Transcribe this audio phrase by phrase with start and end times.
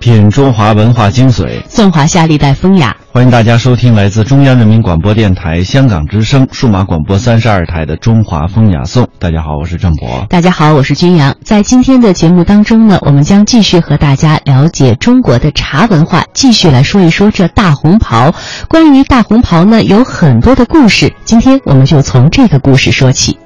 [0.00, 2.96] 品中华文化精髓，颂华夏历代风雅。
[3.12, 9.04] 欢迎大家收听来自中央人民广播电台香港之声数码广播三十二台的《中华风雅颂》。
[9.18, 10.24] 大家好，我是郑博。
[10.30, 11.36] 大家好，我是君阳。
[11.44, 18.32] 在今天的节目当中呢，我们将继续和大家了解中国的茶文化，继续来说一说这大红袍。
[18.70, 23.36] 关于大红袍呢，有很多的故事，今天我们就从这个故事说起。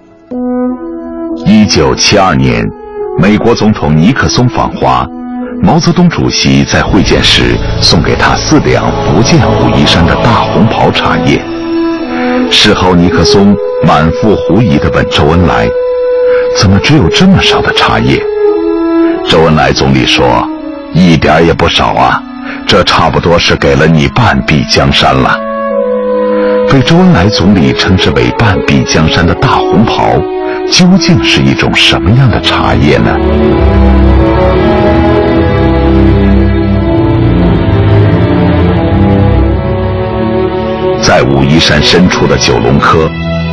[1.46, 2.65] 一九七二年，
[3.18, 5.05] 美国总统尼克松访华，
[5.64, 11.42] 毛泽东主席在会见时送给他四两福建武夷山的大红袍茶叶。
[12.50, 15.66] 事后，尼克松满腹狐疑地问周恩来
[16.60, 18.23] ：“怎么只有这么少的茶叶？”
[19.27, 20.46] 周恩来总理说
[20.92, 22.23] ：“一点也不少啊，
[22.66, 25.34] 这差不多是给了你半壁江山了。”
[26.70, 30.12] 被周恩来总理称之为“半壁江山”的大红袍。
[30.71, 33.15] 究竟是一种什么样的茶叶呢？
[41.05, 43.10] 在武夷山深处的九龙科，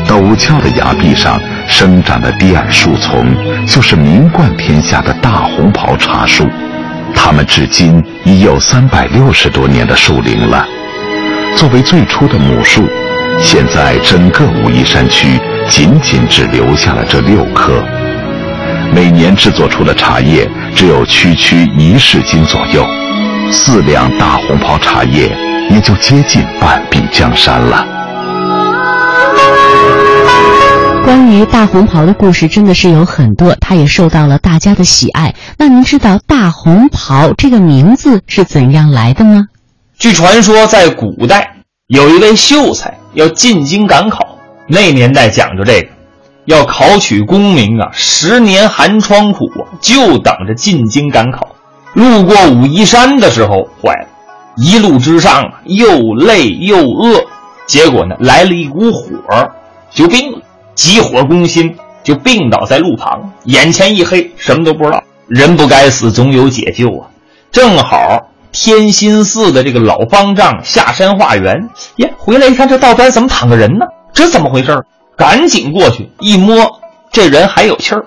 [0.08, 3.36] 陡峭的崖壁上生长的低矮树丛，
[3.68, 6.48] 就是名冠天下的大红袍茶树。
[7.14, 10.66] 它们至今已有三百六十多年的树龄了。
[11.58, 12.88] 作为最初的母树，
[13.38, 15.38] 现在整个武夷山区。
[15.70, 17.82] 仅仅只留下了这六棵，
[18.94, 22.86] 每年制作出的茶叶只有区区一市斤左右，
[23.52, 25.32] 四两大红袍茶叶
[25.72, 27.86] 也就接近半壁江山了。
[31.06, 35.34] 关于大红袍的故事真的是有很多，它也受到了大家的喜爱。
[35.58, 39.46] 那您知道大红袍这个名字是怎样来的吗？
[39.98, 41.56] 据传说，在古代
[41.88, 44.38] 有一位秀才要进京赶考。
[44.68, 45.88] 那年代讲究这个，
[46.46, 51.56] 要考取功名啊，十年寒窗苦啊，就等着进京赶考。
[51.94, 54.08] 路过武夷山的时候，坏了，
[54.58, 57.24] 一路之上，又累又饿，
[57.68, 59.08] 结果呢，来了一股火，
[59.94, 60.40] 就病了，
[60.76, 65.04] 急火攻心，就病倒在路旁，眼前一黑，什么都不知道。
[65.28, 67.08] 人不该死，总有解救啊！
[67.52, 73.86] 正好天心寺的这个老方丈下山化缘，耶，回来一看，这道边怎么躺个人呢？
[74.14, 74.84] 这怎么回事？
[75.16, 76.82] 赶紧过去一摸，
[77.12, 78.06] 这人还有气儿。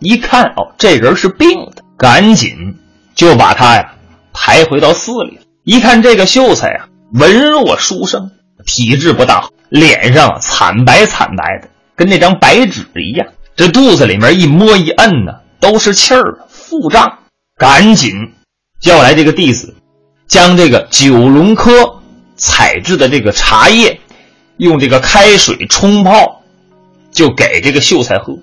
[0.00, 2.76] 一看哦，这人是病的，赶紧
[3.14, 3.92] 就把他呀
[4.34, 5.42] 抬回到寺里了。
[5.68, 8.30] 一看这个秀才啊，文弱书生，
[8.64, 13.28] 体质不大好，脸上惨白惨白的，跟那张白纸一样。
[13.54, 17.18] 这肚子里面一摸一摁呢，都是气儿，腹胀。
[17.58, 18.32] 赶紧
[18.80, 19.74] 叫来这个弟子，
[20.26, 22.00] 将这个九龙科
[22.34, 24.00] 采制的这个茶叶。
[24.56, 26.40] 用这个开水冲泡，
[27.12, 28.38] 就给这个秀才喝，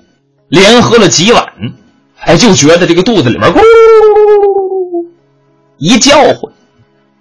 [0.48, 1.44] 连喝了几碗，
[2.20, 3.64] 哎，就觉得这个肚子里面咕噜噜噜
[4.14, 5.08] 噜噜噜噜
[5.80, 6.54] 一叫唤，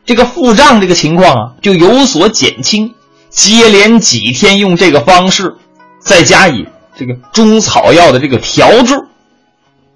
[0.04, 2.94] 这个腹胀这个情况啊就有所减轻。
[3.31, 5.56] 接连几天用这个方式，
[5.98, 8.94] 再加以这个中草药的这个调制，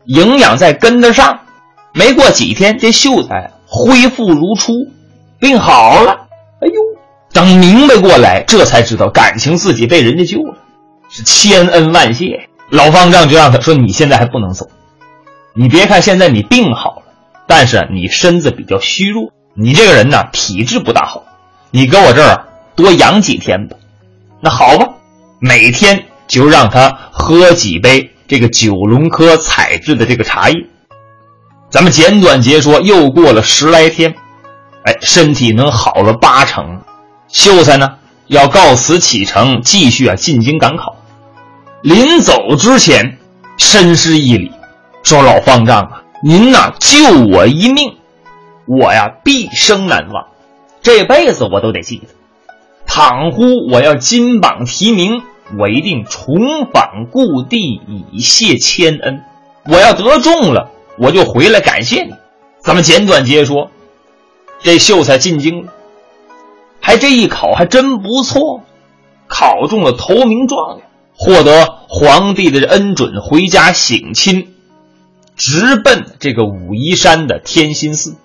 [0.06, 1.38] 营养再跟得上，
[1.92, 4.72] 没过几天，这秀才恢复如初，
[5.38, 6.10] 病好了。
[6.60, 6.74] 哎呦！
[7.32, 10.56] 等明白过来，这才知道感情自己被人家救了，
[11.08, 12.48] 是千恩万谢。
[12.70, 14.68] 老方丈就让他说：“你现在还不能走，
[15.54, 17.12] 你别看现在你病好了，
[17.46, 19.30] 但是你身子比较虚弱，
[19.60, 21.24] 你这个人呢体质不大好，
[21.72, 22.46] 你搁我这儿
[22.76, 23.76] 多养几天吧。”
[24.40, 24.86] 那好吧，
[25.40, 30.54] 每天就让他喝几杯这个九龙科采制的这个茶叶。
[31.70, 34.14] 咱们简短截说，又过了十来天，
[34.84, 36.82] 哎，身体能好了八成。
[37.26, 37.96] 秀才呢
[38.28, 40.96] 要告辞启程，继续啊进京赶考。
[41.82, 43.18] 临走之前，
[43.58, 44.52] 深施一礼，
[45.02, 46.98] 说：“老方丈啊，您呐救
[47.32, 47.97] 我一命，
[48.68, 50.26] 我呀毕生难忘，
[50.82, 52.08] 这辈子我都得记得。
[52.86, 55.22] 倘乎我要金榜题名，
[55.58, 57.80] 我一定重返故地
[58.12, 59.22] 以谢千恩。
[59.64, 62.12] 我要得中了，我就回来感谢你。”
[62.60, 63.70] 咱们简短截说，
[64.60, 65.72] 这秀才进京了。
[66.80, 68.62] 还这一考还真不错，
[69.26, 70.84] 考中了头名状元，
[71.14, 74.54] 获得皇帝的恩准，回家省亲，
[75.36, 78.16] 直奔这个武夷山的天心寺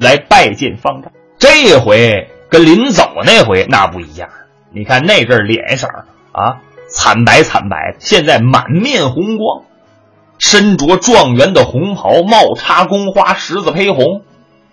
[0.00, 1.12] 来拜见方丈。
[1.38, 4.28] 这回跟临走那回那不一样，
[4.72, 5.88] 你看那阵脸色
[6.32, 9.62] 啊，惨白惨白，现在满面红光，
[10.38, 14.22] 身着状元的红袍，帽插宫花，十字披红。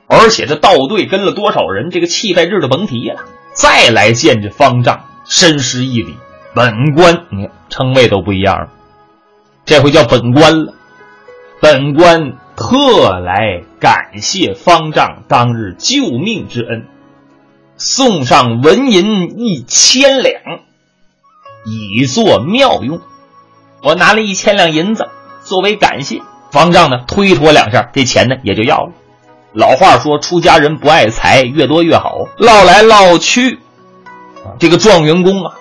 [0.07, 3.21] 而且这道队跟了多少人，这个气派劲儿就甭提了。
[3.53, 6.15] 再来见这方丈，深施一礼。
[6.53, 8.67] 本官，你看称谓都不一样了，
[9.65, 10.73] 这回叫本官了。
[11.61, 16.85] 本官特来感谢方丈当日救命之恩，
[17.77, 20.41] 送上纹银一千两，
[21.65, 22.99] 以作妙用。
[23.81, 25.07] 我拿了一千两银子
[25.43, 26.21] 作为感谢。
[26.51, 28.91] 方丈呢，推脱两下，这钱呢也就要了。
[29.53, 32.27] 老话说，出家人不爱财，越多越好。
[32.37, 33.59] 唠来唠去，
[34.59, 35.55] 这个状元公啊，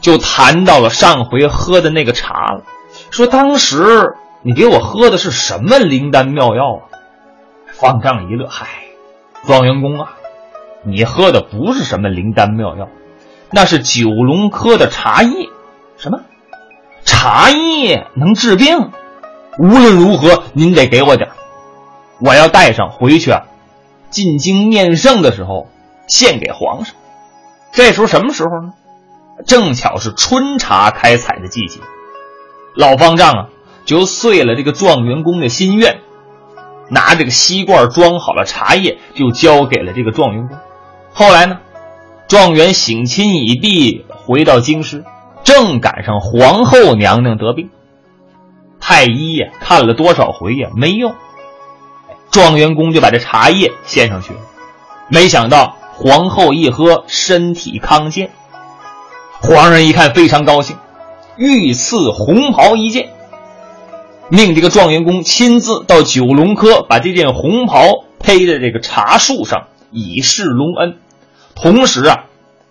[0.00, 2.62] 就谈到了上回喝的那个茶了，
[3.10, 4.14] 说当时。
[4.44, 6.82] 你给我喝的是什么灵丹妙药啊？
[7.72, 8.66] 方丈一乐，嗨，
[9.46, 10.16] 状元公啊，
[10.84, 12.88] 你喝的不是什么灵丹妙药，
[13.50, 15.48] 那是九龙科的茶叶。
[15.96, 16.22] 什么？
[17.04, 18.90] 茶叶能治病？
[19.58, 21.30] 无论如何，您得给我点
[22.18, 23.42] 我要带上回去啊，
[24.10, 25.68] 进京面圣的时候
[26.08, 26.96] 献给皇上。
[27.72, 28.72] 这时候什么时候呢？
[29.46, 31.78] 正巧是春茶开采的季节。
[32.74, 33.48] 老方丈啊。
[33.84, 36.00] 就遂了这个状元公的心愿，
[36.88, 40.56] 拿这个锡罐装好了茶叶，就交给了这个状元公。
[41.12, 41.58] 后来呢，
[42.28, 45.04] 状元省亲已毕，回到京师，
[45.44, 47.70] 正赶上皇后娘娘得病，
[48.80, 51.14] 太医呀看了多少回呀没用，
[52.30, 54.40] 状元公就把这茶叶献上去了。
[55.08, 58.30] 没想到皇后一喝，身体康健，
[59.42, 60.76] 皇上一看非常高兴，
[61.36, 63.10] 御赐红袍一件。
[64.34, 70.96] 命这个状元公亲自到九龙科，把这件红袍披在这个茶树上，以示隆恩。
[71.54, 72.24] 同时啊，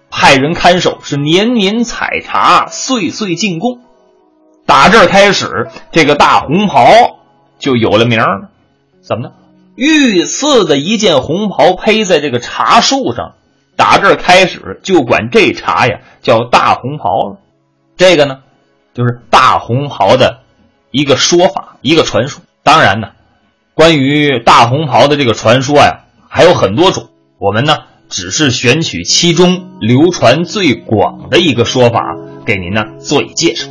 [0.09, 3.79] 派人看守，是年年采茶，岁岁进贡。
[4.65, 7.19] 打这儿开始，这个大红袍
[7.59, 8.49] 就有了名了。
[9.03, 9.33] 怎么呢？
[9.75, 13.35] 御赐的一件红袍披在这个茶树上，
[13.75, 17.37] 打这儿开始就管这茶呀叫大红袍了。
[17.97, 18.39] 这个呢，
[18.95, 20.39] 就是大红袍的。
[20.91, 22.41] 一个说法，一个传说。
[22.63, 23.07] 当然呢，
[23.73, 27.09] 关于大红袍的这个传说呀，还有很多种。
[27.39, 27.77] 我们呢，
[28.09, 32.01] 只是选取其中流传最广的一个说法，
[32.45, 33.67] 给您呢做以介绍。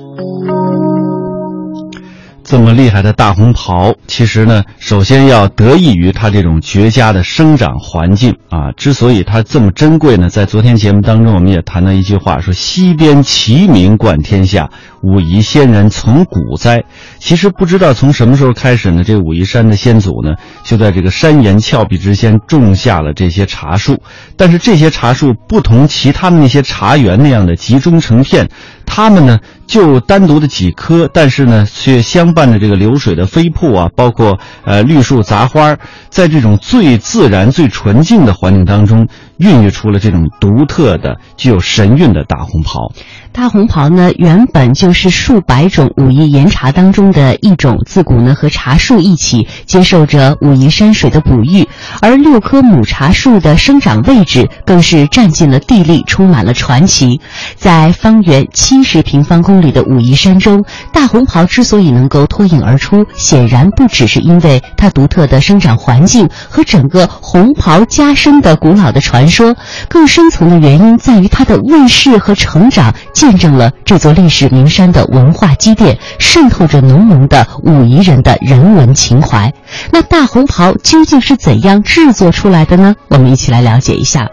[2.43, 8.73] 这么厉害的大红袍，其实呢，首先要得益于它这种绝佳的生长环境啊。
[8.73, 14.69] 之所以它这么珍贵呢，在昨天节目当中，我们也谈到一句话，说“西边齐名冠天下，
[15.03, 16.85] 武夷仙人从古栽”。
[17.19, 23.99] 其实不知道从什么时候开始呢，这武夷山的先祖呢，就在这个山岩峭壁之间种下了这些茶树。
[24.37, 28.49] 但是这些茶树不同其他的那些茶园那样的集中成片，
[28.87, 29.39] 它们呢。
[29.67, 35.77] 就单独的几棵，但是呢，却相伴着这个流水的飞瀑啊，包括呃绿树杂花，
[36.09, 39.07] 在这种最自然、最纯净的环境当中，
[39.41, 42.93] 孕育出了这种独特的、具有神韵的大红袍。
[43.33, 51.67] 大红袍呢，原本就是数百种武夷岩茶当中的一种，自古呢和茶树一起接受着武夷山水的哺育，
[52.03, 57.21] 而六棵母茶树的生长位置更是占尽了地利，充满了传奇。
[57.55, 69.57] 在方圆七十平方公里的武夷山中，大红袍之所以能够脱颖而出，显然不只是因为它独特的生长环境和整个红袍加深的古老的传说，
[69.89, 72.95] 更深层的原因在于它的问世和成长。
[73.13, 79.53] 见证了这座历史名山的文化积淀，渗透着浓浓的武夷人的人文情怀。
[79.93, 82.95] 那大红袍究竟是怎样制作出来的呢？
[83.09, 84.29] 我们一起来了解一下。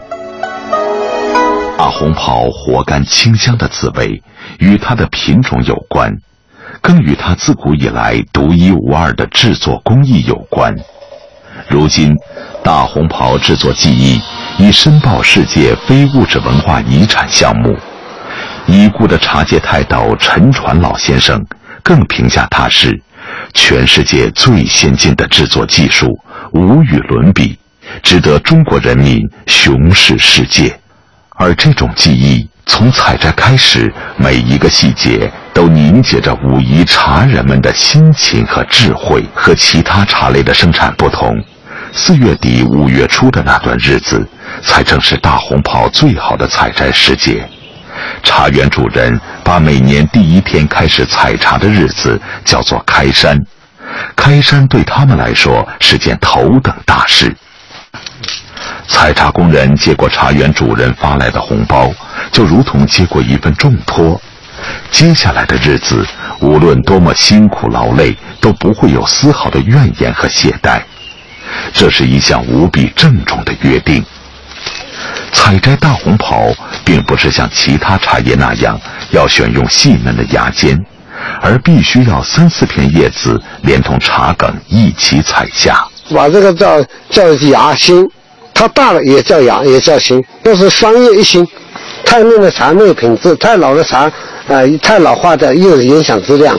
[1.76, 4.22] 大红袍活干清香的滋味，
[4.58, 6.16] 与它的品种有关，
[6.80, 10.74] 更与它自古以来独一无二的制作工艺有关。
[11.68, 12.14] 如今，
[12.64, 14.20] 大红袍制作技艺
[14.58, 17.76] 已申报世界非物质文化遗产项目。
[18.66, 21.40] 已故的茶界泰斗陈传老先生
[21.82, 23.00] 更评价它是
[23.54, 26.18] 全世界最先进的制作技术，
[26.52, 27.56] 无与伦比，
[28.02, 30.76] 值得中国人民雄视世界。
[31.36, 39.24] 而这种技艺从采摘开始，每一个细节都凝结着武夷茶人们的辛勤和智慧。
[39.32, 41.32] 和其他茶类的生产不同，
[42.00, 44.26] 四月底五月初的那段日子，
[44.62, 47.46] 才正是大红袍最好的采摘时节。
[48.22, 53.36] 茶园主人把每年第一天开始采茶的日子叫做开山，
[54.14, 57.34] 开山对他们来说是件头等大事。
[58.86, 61.92] 采茶工人接过茶园主人发来的红包，
[62.30, 64.18] 就如同接过一份重托。
[64.92, 66.06] 接下来的日子，
[66.40, 70.80] 无论多么辛苦劳累，都不会有丝毫的怨言和懈怠。
[71.72, 74.04] 这是一项无比郑重的约定。
[75.32, 76.48] 采摘大红袍
[76.84, 78.78] 并不是像其他茶叶那样
[79.12, 80.78] 要选用细嫩的芽尖，
[81.40, 85.86] 而必须要三四片叶子连同茶梗一起采下。
[86.14, 88.08] 把这个叫叫芽心，
[88.52, 90.22] 它大了也叫芽，也叫心。
[90.42, 91.46] 要是三叶一心，
[92.04, 94.10] 太嫩的茶没有品质，太老的茶，
[94.48, 96.58] 呃，太老化的又影响质量。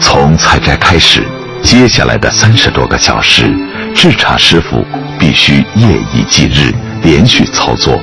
[0.00, 1.26] 从采摘开始，
[1.62, 3.54] 接下来的三十多个小时，
[3.94, 4.84] 制茶师傅
[5.18, 6.72] 必须夜以继日，
[7.02, 8.00] 连续操作。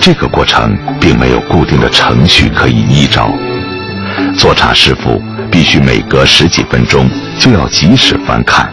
[0.00, 3.32] 这个过程并没有固定的程序可以依照。
[4.36, 8.72] 做茶师傅必须每隔十几分钟就要及时翻看，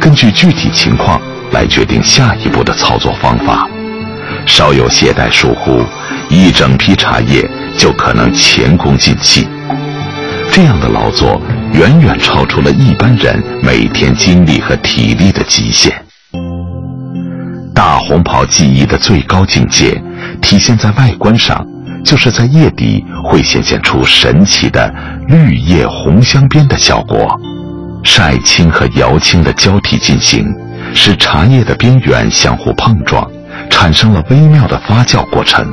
[0.00, 1.20] 根据具体情况
[1.50, 3.68] 来决定下一步的操作方法。
[4.46, 5.84] 稍有懈怠疏忽，
[6.28, 9.46] 一整批茶叶就可能前功尽弃。
[10.56, 11.38] 这样的劳作
[11.74, 15.92] 远远超出了一般人每天精力和体力的极限。
[17.74, 20.02] 大红袍技艺的最高境界，
[20.40, 21.62] 体现在外观上，
[22.02, 24.90] 就是在叶底会显现出神奇的
[25.28, 27.38] 绿叶红镶边的效果。
[28.02, 30.50] 晒青和摇青的交替进行，
[30.94, 33.30] 使茶叶的边缘相互碰撞，
[33.68, 35.66] 产生了微妙的发酵过程。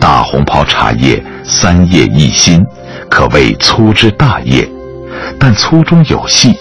[0.00, 2.60] 大红袍茶叶三叶一心。
[3.10, 4.68] 可谓粗枝大叶，
[5.38, 6.54] 但粗中有细。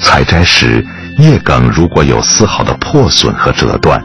[0.00, 0.84] 采摘时，
[1.18, 4.02] 叶梗如果有丝毫的破损和折断，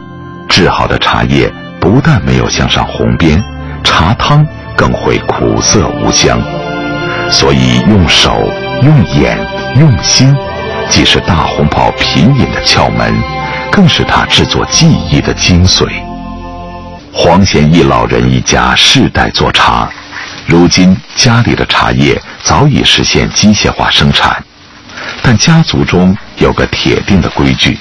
[0.48, 3.44] 制好的茶叶不但没有镶上红边，
[3.84, 4.46] 茶汤
[4.76, 6.42] 更会苦涩无香。
[7.30, 8.50] 所以，用手、
[8.82, 9.38] 用眼、
[9.80, 10.36] 用心，
[10.90, 13.14] 既是大红袍品饮的窍门，
[13.72, 15.86] 更是他制作技艺的精髓。
[17.14, 19.90] 黄贤义老人一家世代做茶。
[20.48, 24.44] 如今家里的茶叶早已实现机械化生产，
[25.22, 27.78] 但家族中有个铁定的规矩：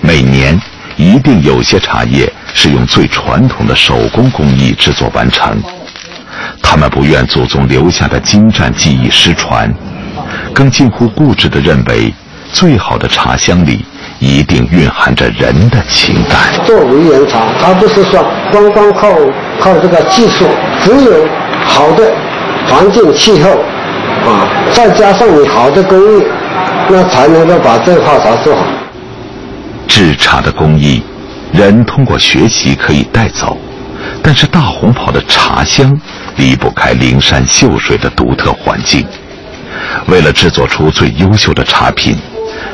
[0.00, 0.60] 每年
[0.96, 5.62] 一定有些茶叶是用最传统的手工工艺制作完成。
[6.62, 9.72] 他们不愿祖宗留下的精湛技艺失传，
[10.52, 12.12] 更近乎固执地认为，
[12.52, 13.84] 最好的茶香里
[14.18, 16.52] 一定蕴含着人的情感。
[16.66, 19.08] 做无烟茶，而不是说光光靠
[19.60, 20.48] 靠这个技术，
[20.82, 21.28] 只有。
[21.66, 22.10] 好的
[22.68, 23.50] 环境气候
[24.28, 26.24] 啊，再加上你好的工艺，
[26.88, 28.62] 那才能够把这泡茶做好。
[29.86, 31.02] 制茶的工艺，
[31.52, 33.56] 人通过学习可以带走，
[34.22, 35.98] 但是大红袍的茶香
[36.36, 39.06] 离不开灵山秀水的独特环境。
[40.08, 42.16] 为了制作出最优秀的茶品，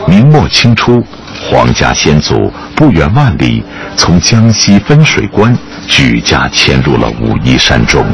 [0.06, 1.04] 明末清初，
[1.50, 3.62] 皇家先祖不远万里
[3.96, 5.56] 从江西分水关
[5.86, 8.04] 举家迁入了武夷山中。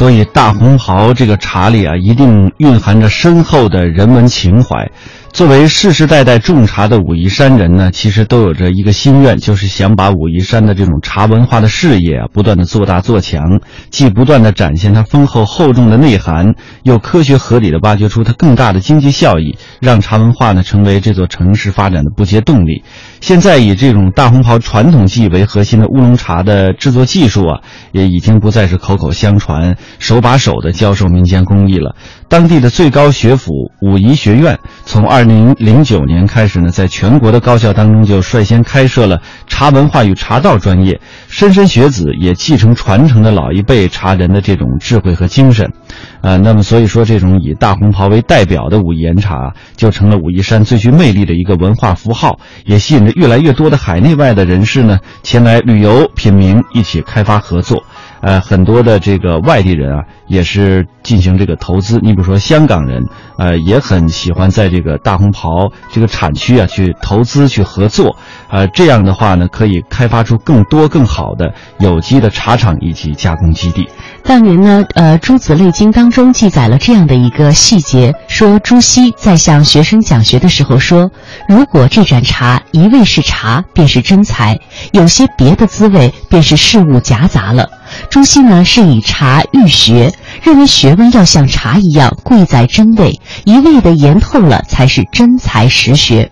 [0.00, 4.90] 所以，大红袍这个茶里啊，一定蕴含着深厚的人文情怀。
[5.32, 13.60] 作为世世代代种茶的武夷山人呢，其实都有着一个心愿，就是想把武夷山的这种茶文化的事业啊，不断的做大做强，
[13.90, 22.82] 既不断的展现它丰厚厚重的内涵，又科学合理的挖掘出它更大的经济效益，让茶文化呢成为这座城市发展的不竭动力。
[23.20, 27.60] 现在以这种大红袍传统技艺为核心的乌龙茶的制作技术啊，
[27.92, 31.94] 也已经不再是口口相传、手把手的教授民间工艺了。
[32.30, 45.72] 当地的最高学府武夷学院，从二零零九年开始呢，在全国的高校当中就率先开设了茶文化与茶道专业，莘莘学子也继承传承了老一辈茶人的这种智慧和精神。
[46.20, 57.82] 呃，那么所以说，这种以大红袍为代表的武夷岩茶，就成了武夷山最具魅力的一个文化符号，也吸引着越来越多的海内外的人士呢前来旅游品茗，一起开发合作。
[58.20, 61.98] 呃，很多的这个外地人啊，也是进行这个投资。
[62.02, 63.02] 你比如说香港人，
[63.38, 68.16] 呃，也很喜欢在这个大红袍这个产区啊去投资去合作。
[68.50, 73.88] 呃，这样的话呢，可以开发出更多更好的有机的茶厂以及加工基地。
[74.22, 81.10] 当年呢，呃，《朱子类经》当中记载了这样的一个细节：说朱熹在向学生讲学的时候说，
[81.48, 84.56] 如果这盏茶一味是茶，便是真才；
[84.92, 87.68] 有些别的滋味，便是事物夹杂了。
[88.08, 96.30] 朱熹呢是以茶喻学，认为学问要像茶一样贵在真味，一味的研透了才是真才实学。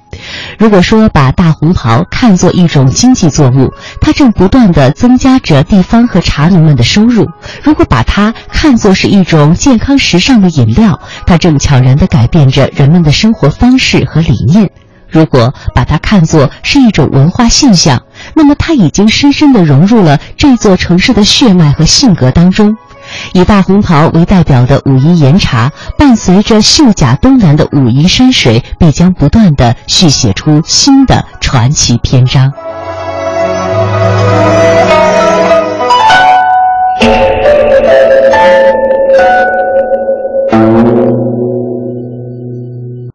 [0.59, 7.25] 如果说把大红袍看作一种经济作物，它正不断的增加着地方和茶农们的收入；
[7.63, 14.71] 如果把它看作是一种健康时尚的饮料，它正悄然的改变着人们的生活方式和理念。
[15.11, 18.03] 如果把它看作是一种文化现象，
[18.35, 22.77] 那么它已经深深地融入了这座城市的血脉和性格当中。
[23.33, 32.53] 以大红袍为代表的武夷岩茶，伴随着秀甲东南的武夷山水，必将不断地续写出新的传奇篇章。